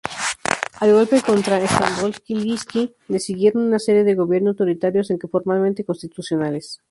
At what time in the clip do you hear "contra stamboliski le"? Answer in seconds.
1.21-3.19